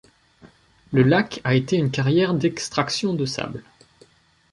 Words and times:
Le 0.91 1.03
lac 1.03 1.41
a 1.43 1.53
été 1.53 1.77
une 1.77 1.91
carrière 1.91 2.33
d'extraction 2.33 3.13
de 3.13 3.27
sable. 3.27 3.63